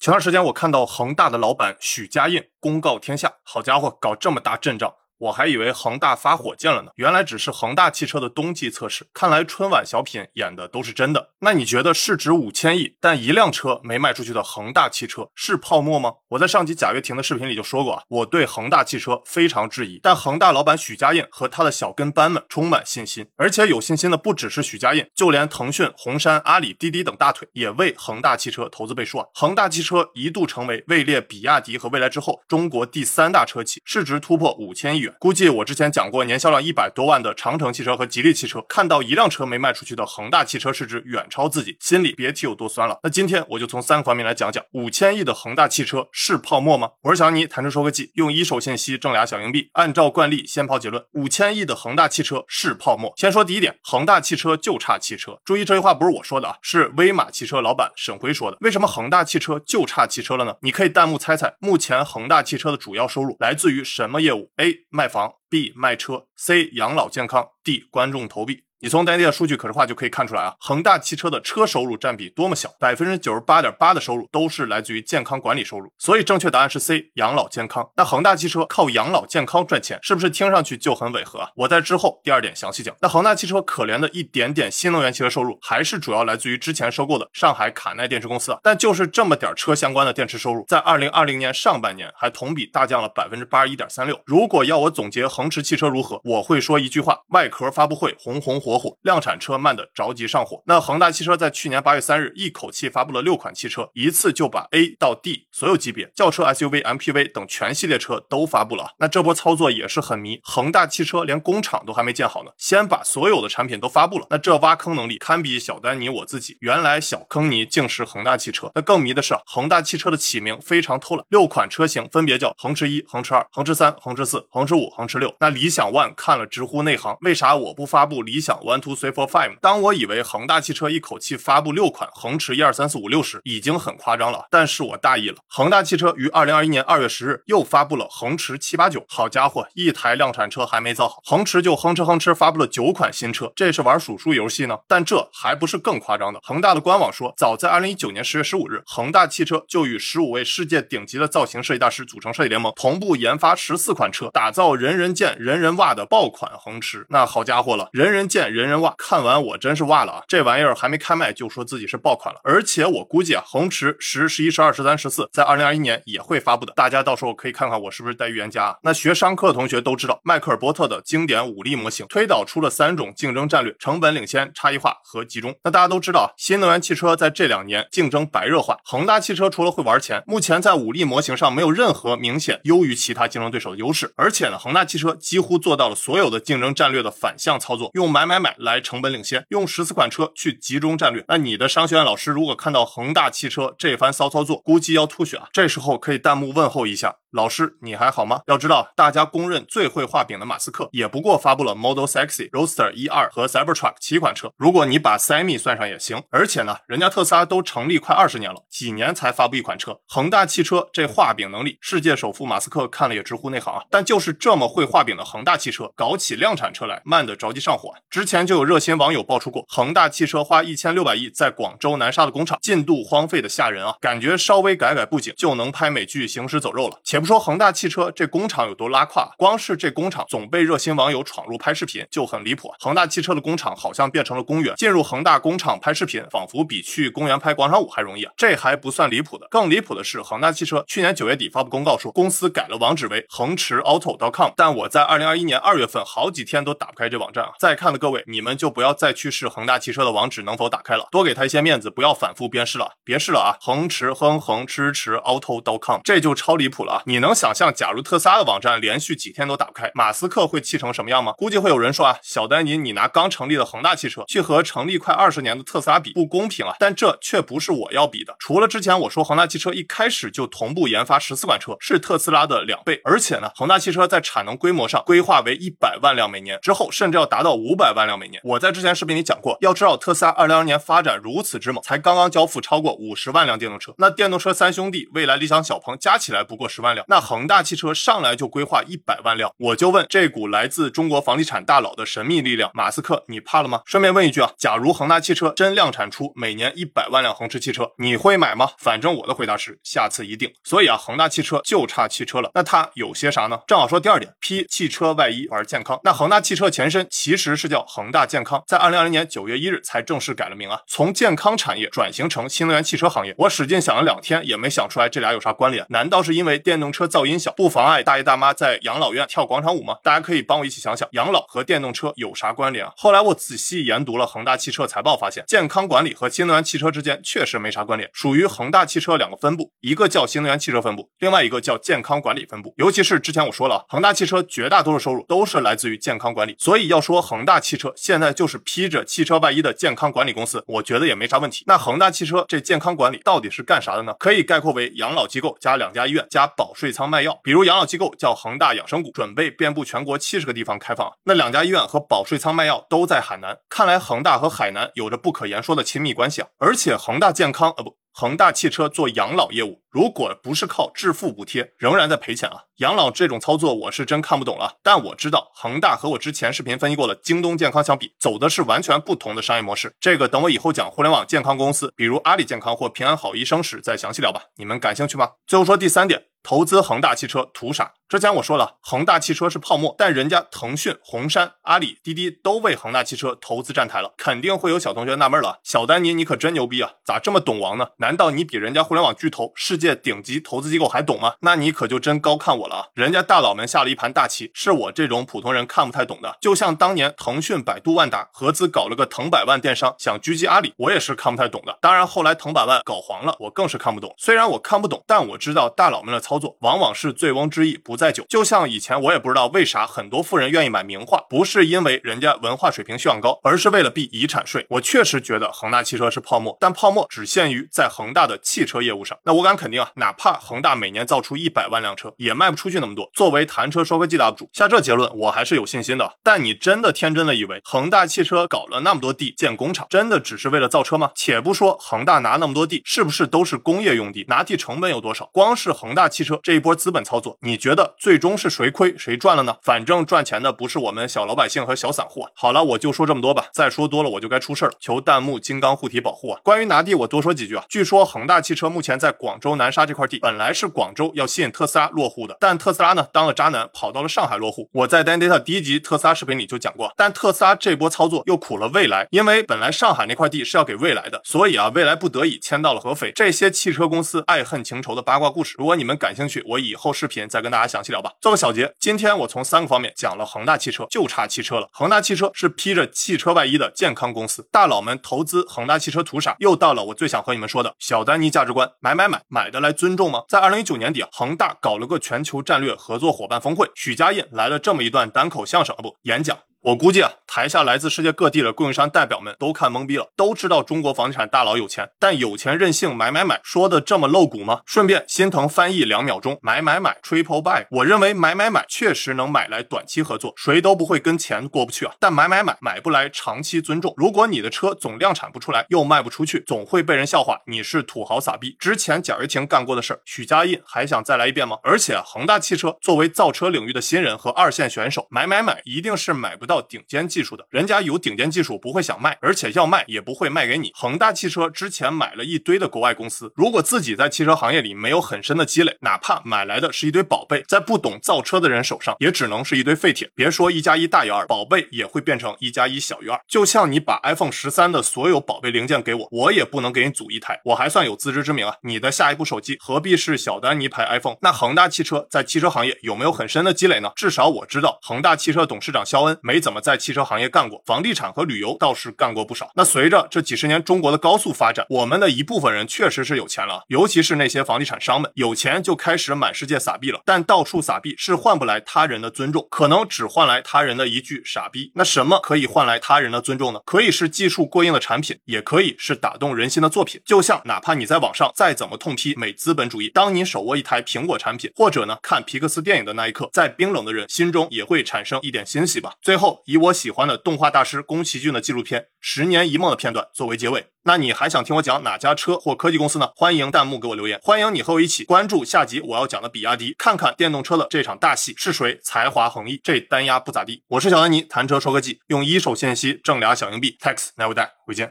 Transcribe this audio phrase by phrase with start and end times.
[0.00, 4.94] 前段时间我看到恒大的老板许家印公告天下，好家伙，搞这么大阵仗。
[5.18, 9.06] 我还以为恒大发火箭了呢，原来只是恒大汽车的冬季测试。
[9.12, 11.30] 看来春晚小品演的都是真的。
[11.40, 16.12] 那你觉得市值五千亿但一辆车没卖出去的恒大汽车是泡沫吗？
[16.28, 29.26] 我在上集贾跃亭的视频里就说过啊，我对恒大汽车非常质疑，但恒大老板许家印和他的小跟班们充满信心，而且有信心的不只是许家印，就连腾讯、红杉、阿里、滴滴等大腿也为恒大汽车投资背书啊。
[29.34, 42.98] 恒大汽车一度成为位列比亚迪和蔚来之后中国第三大车企，市值突破五千亿估计我之前讲过，年销量一百多万的长城汽车和吉利汽车，看到一辆车没卖出去的恒大汽车市值远超自己，心里别提有多酸了。
[43.02, 46.90] 那今天我就从三个方面来讲讲，五千亿的恒大汽车是泡沫吗？
[47.02, 49.70] 我是小尼，谈车说科技，用一手信息挣俩小硬币。
[49.72, 53.12] 按照惯例，先抛结论：五千亿的恒大汽车是泡沫。
[53.16, 55.38] 先说第一点，恒大汽车就差汽车。
[55.44, 58.56] 注意这句话不是我说的啊，是威马汽车老板沈辉说的。
[58.60, 60.54] 为什么恒大汽车就差汽车了呢？
[60.62, 64.86] 你可以弹幕猜猜，目前恒大汽车的主要收入来自于什么业务？A.
[64.98, 65.38] 卖房。
[65.48, 68.67] B 卖车，C 养老健康，D 观众投币。
[68.80, 77.90] 你从当地的数据可视化就可以看出来啊，恒大汽车的车收入占比多么小，百分之九十八点八的收入都是来自于健康管理收入，所以正确答案是 C 养老健康。
[77.96, 81.50] 那恒大汽车靠养老健康赚钱，是不是听上去就很违和啊？
[81.56, 82.94] 我在之后第二点详细讲。
[83.00, 88.60] 那恒大汽车可怜的一点点新能源汽车收入，还是主要来自于之前收购的上海卡耐电池公司啊。
[88.62, 94.20] 但就是这么点车相关的电池收入，在二零二零年上半年还同比大降了百分之八十一点三六。
[94.24, 99.58] 如果要我总结恒驰汽车如何，我会说一句话：外壳发布会红红火火火，量产车。
[99.58, 108.90] 慢的着急上火，那恒大汽车在去年八月三日一口气发布了六款汽车，一次就把 A 到 D 所有级别轿车、SUV、MPV 等全系列车都发布了。
[108.98, 114.26] 那这波操作也是很迷，恒大汽车连工厂都还没建好呢，先把所有的产品都发布了。
[114.30, 116.56] 那这挖坑能力堪比小丹尼我自己。
[116.60, 118.70] 原来小坑尼竟是恒大汽车。
[118.74, 125.34] 那更迷的是，恒大汽车的起名非常偷懒，六款车型分别叫恒驰一、恒驰二、恒驰三、恒驰四、恒驰五、恒驰六。
[125.40, 129.58] 那理想 ONE 看了直呼内行，为啥我不发布理想 One Two Three Four Five？
[129.60, 135.36] 当我以为恒大汽车一口气发布六款恒驰一二三四五六时，已经很夸张了，但是我大意了。
[135.48, 144.78] 恒大汽车于二零二一年二月十日又发布了恒驰七八九，好家伙，一台量产车还没造好，恒驰就哼哧哼哧发布了九款新车，这是玩数数游戏呢？
[144.86, 146.40] 但这还不是更夸张的。
[146.42, 157.06] 恒大的官网说，早在二零一九年十月十五日，恒大汽车就与十五位世界顶级的造型设计大师组成设计联盟，同步研发十四款车，打造人人见人人哇的爆款恒驰。
[157.10, 160.22] 那好家伙了，人人见人人哇，看完我真是哇了啊。
[160.26, 168.76] 这玩意儿还没开卖就说自己是爆款了，而且我估计啊，恒驰十、十一、十二、十三、十四在二零二一年也会发布的，大家到时候可以看看我是不是带预言家啊。
[168.82, 175.54] 那学商科的同学都知道，迈克尔波特的经典五力模型推导出了三种竞争战略：成本领先、差异化和集中。
[175.64, 189.98] 那大家都知道，新能源汽车在这两年竞争白热化，恒大汽车除了会玩钱，目前在五力模型上没有任何明显优于其他竞争对手的优势，而且呢，恒大汽车几乎做到了所有的竞争战略的反向操作，用买买买来成本领先，用十四。
[189.98, 195.48] 款车去集中战略，那你的商学院老师如果看到恒大汽车这番骚操作，估计要吐血啊！
[195.52, 197.16] 这时候可以弹幕问候一下。
[197.30, 198.40] 老师，你还好吗？
[198.46, 204.52] 要知道，大家公认最会画饼的马斯克，也不过发布了 Model Sexy、Roadster 一二和 Cybertruck 七款车。
[204.56, 206.22] 如果你把 Semi 算上也行。
[206.30, 209.98] 而且呢，人家特斯拉都成立快二十年了，几年才发布一款车。
[210.06, 213.82] 恒大汽车这画饼能力，世界首富马斯克看了也直呼内行啊！
[213.90, 217.92] 但就是这么会画饼的恒大汽车，搞起量产车来慢的着急上火。
[218.10, 223.94] 之前就有热心网友爆出过，恒大汽车花一千六百亿在广州南沙的工厂进度荒废的吓人啊！
[224.00, 227.00] 感觉稍微改改布景就能拍美剧《行尸走肉》了。
[227.04, 232.72] 前且不说恒大汽车这工厂有多拉胯，光是这工厂总被热心网友闯入拍视频就很离谱。
[232.78, 238.32] 恒大汽车的工厂好像变成了公园，进入恒大工厂拍视频，仿佛比去公园拍广场舞还容易啊！
[238.36, 247.50] 这还不算离谱的，更离谱的是，恒大汽车去年九月底发布公告说，公司改了网址为恒驰 auto.com，但我在二零二一年二月份好几天都打不开这网站啊！
[247.58, 253.58] 在看的各位，你们就不要再去试恒大汽车的网址能否打开了，多给他一些面子，不要反复鞭试了，别试了啊！
[253.60, 257.02] 恒驰哼哼支持 auto.com，这就超离谱了啊！
[257.08, 257.90] 你能想象假？
[257.90, 261.32] 如特斯拉的网站连续几天都打不开，马斯克会气成什么样吗？
[261.38, 266.76] 估计会有人说啊，小丹尼，你拿刚成立的恒大汽车去和成立快二十年的特斯拉比，不公平啊！
[266.78, 268.36] 但这却不是我要比的。
[268.38, 278.38] 除了之前我说恒大汽车一开始就同步研发十四款车，是特斯拉的两倍，而且呢，恒大汽车在产能规模上规划为一百万辆每年，之后甚至要达到五百万辆每年。
[278.44, 286.97] 我在之前视频里讲过，要知道特斯拉二零二年发展如此之猛，才刚刚交付超过五十万辆电动车，那电动车三兄弟蔚来、理想、小鹏加起来不过十万辆。
[287.08, 293.82] 那恒大汽车上来就规划一百万辆，我就问这股来自中国房地产大佬的神秘力量，马斯克，你怕了吗？
[293.84, 298.70] 顺便问一句啊，假如恒大汽车真量产出每年一百万辆恒驰汽车，你会买吗？
[298.78, 300.50] 反正我的回答是下次一定。
[300.64, 303.60] 所以啊，恒大汽车就差汽车了，那它有些啥呢？
[303.66, 305.98] 正好说第二点，披汽车外衣玩健康。
[306.04, 313.34] 那恒大汽车前身其实是叫恒大健康，在二零二零年九月一日才正式改了名啊，从健康产业转型成新能源汽车行业。
[313.38, 315.84] 我使劲想了两天，也没想出来这俩有啥关联。
[315.90, 319.96] 难道是因为电动车噪音小，不妨碍大爷大妈在养老院跳广场舞吗？
[320.02, 322.92] 大家可以帮我一起想想，养老和电动车有啥关联啊？
[322.96, 332.74] 后来我仔细研读了恒大汽车财报，发现健康管理和新能源汽车之间确实没啥关联，属于恒大汽车两个分部，一个叫新能源汽车分部，另外一个叫健康管理分部。
[332.76, 341.64] 尤其是之前我说了，恒大汽车绝大多数收入都是来自于健康管理，所以要说恒大汽车现在就是披着汽车外衣的健康管理公司，我觉得也没啥问题。
[341.66, 344.14] 那恒大汽车这健康管理到底是干啥的呢？
[344.18, 347.40] 可以概括为养老机构加两家医院加保税仓卖药。
[347.42, 351.12] 比如养老机构叫恒大养生谷，准备遍布全国七十个地方开放。
[351.24, 356.48] 那两家医院和保税仓卖药都在海南，看来恒大和海南有着不可言说的亲密关系啊！
[356.58, 357.98] 而且恒大健康，呃不。
[358.10, 362.64] 恒大汽车做养老业务，如果不是靠致富补贴，仍然在赔钱啊！
[362.78, 364.78] 养老这种操作我是真看不懂了。
[364.82, 369.94] 但我知道恒大和我之前视频分析过的京东健康相比，走的是完全不同的商业模式。
[370.00, 374.42] 这个等我以后讲互联网健康公司，比如阿里健康或平安好医生时再详细聊吧。
[374.56, 375.30] 你们感兴趣吗？
[375.46, 377.94] 最后说第三点，投资恒大汽车图啥？
[378.08, 387.88] 之前我说了，恒大汽车是泡沫，但人家腾讯、红杉、阿里、滴滴都为恒大汽车投资站台了，肯定会有小同学纳闷了，小丹尼你可真牛逼啊，咋这么懂王呢？
[387.98, 391.34] 难道你比人家互联网巨头、世界顶级投资机构还懂吗？
[391.40, 392.86] 那你可就真高看我了啊！
[392.94, 396.38] 人家大佬们下了一盘大棋，是我这种普通人看不太懂的。
[396.40, 401.76] 就像当年腾讯、百度、万达合资搞了个腾百万电商，想狙击阿里，我也是看不太懂的。
[401.82, 404.14] 当然后来腾百万搞黄了，我更是看不懂。
[404.16, 408.78] 虽然我看不懂，但我知道大佬们的操作往往是醉翁之意不在酒，就像以。
[408.78, 414.64] 前我也不知道为啥很多富人愿意买名画，不是因为人家文化水平修养高，而是为了避遗产税。
[414.70, 419.18] 我确实觉得恒大汽车是泡沫，但泡沫只限于在恒大的汽车业务上。
[419.24, 423.10] 那我敢肯定啊，哪怕恒大每年造出一百万辆车，也卖不出去那么多。
[423.14, 426.14] 作为谈车说科技的 UP 主，下这结论我还是有信心的。
[426.22, 431.10] 但你真的天真的以为恒大汽车搞了那么多地建工厂，真的只是为了造车吗？
[431.16, 435.28] 且不说恒大拿那么多地是不是都是工业用地，拿地成本有多少？
[435.32, 438.70] 光是恒大汽车这一波资本操作，你觉得最终是谁？
[438.70, 439.56] 亏谁赚了呢？
[439.62, 442.26] 反正赚钱的不是我们小老百姓和小散户。
[442.34, 444.72] 好了，我就说这么多吧，再说多了我就该出事了。
[444.78, 446.40] 求弹幕金刚护体保护啊！
[446.42, 447.64] 关于拿地，我多说几句啊。
[447.68, 454.68] 据说恒大汽车目前在广州南沙这块地，本来是广州要吸引特斯拉落户的，但特斯拉呢当了渣男，跑到了上海落户。
[454.72, 463.12] 我在 Dan Data 第一集特斯拉视频里就讲过，但特斯拉这波操作又苦了蔚来，因为本来上海那块地是要给蔚来的，所以啊，蔚来不得已迁到了合肥。
[463.14, 468.10] 这些汽车公司爱恨情仇的八卦故事，如果你们感兴趣，我以后视频再跟大家讲详细聊吧。
[468.20, 471.68] 做个小结，今天我从三个方面讲了恒大汽车，就差汽车了。
[471.72, 476.34] 恒大汽车是披着汽车外衣的健康公司，大佬们投资恒大汽车图啥？
[476.40, 480.24] 又到了我最想和你们说的小丹尼价值观：买买买，买的来尊重吗？
[480.28, 486.36] 在二零一九年底，恒大搞了个全球战略合作伙伴峰会，许家印来了这么一段单口相声啊，不演讲。
[486.68, 494.60] 我估计啊，台下来自世界各地的供应商代表们都看懵逼了，都知道中国房地产大佬有钱，但有钱任性买买买，说的这么露骨吗？
[494.66, 497.64] 顺便心疼翻译两秒钟，买买买，triple buy。
[497.70, 501.94] 我认为买买买确实能买来短期合作，谁都不会跟钱过不去啊。
[501.98, 503.94] 但买买买买不来长期尊重。
[503.96, 508.54] 如果你的车总量产不出来，又卖不出去，总会被人笑话你是土豪傻逼。
[508.58, 511.56] 之前贾跃亭干过的事儿，许家印还想再来一遍吗？
[511.62, 516.48] 而且恒大汽车作为造车领域的新人和二线选手，买买买一定是买不。
[516.48, 520.70] 到顶尖技术的人家有顶尖技术不会想卖，而且要卖也不会卖给你。
[520.74, 530.10] 恒大汽车之前买了一堆的国外公司，如果自己在汽车行业里没有很深的积累，哪怕买来的是一堆宝贝，在不懂造车的人手上也只能是一堆废铁。
[530.14, 533.20] 别说一加一大于二，宝贝也会变成一加一小于二。
[533.28, 538.54] 就像你把 iPhone 十三的所有宝贝零件给我，我也不能给你组一台，我还算有自知之明啊。
[538.62, 541.16] 你的下一部手机何必是小丹尼牌 iPhone？
[541.20, 543.90] 那恒大汽车在汽车行业有没有很深的积累呢？
[543.94, 546.37] 至少我知道，恒大汽车董事长肖恩没。
[546.38, 549.50] 没怎么在汽车行业干过，房地产和旅游倒是干过不少。
[549.56, 557.00] 那随着这几十年中国的高速发展，我们的一部分人确实是有钱了，尤其是那些房地产商们，有钱就开始满世界撒币了。
[557.04, 561.72] 但到处撒币是换不来他人的尊重，可能只换来他人的一句傻逼。
[561.74, 563.58] 那什么可以换来他人的尊重呢？
[563.64, 567.00] 可以是技术过硬的产品，也可以是打动人心的作品。
[567.04, 575.94] 就像哪怕你在网上再怎么痛批美资本主义，当你手握一台苹果产品，或者呢看皮克斯电影的那一刻，在冰冷的人心中也会产生一点欣喜吧。
[576.00, 576.27] 最后。
[576.28, 580.66] 后以我喜欢的动画大师宫崎骏的纪录片《十年一梦》的片段作为结尾。
[580.82, 583.10] 那你还想听我讲哪家车或科技公司呢？
[583.16, 584.18] 欢迎弹幕给我留言。
[584.22, 590.62] 欢迎你和我一起关注下集我要讲的比亚迪，看看电动车的这场大戏是谁才华横溢，这单压不咋地。
[590.68, 593.76] 我是小丹尼，谈车说科技，用一手信息挣俩小硬币。
[593.80, 594.86] Tax never die，回见。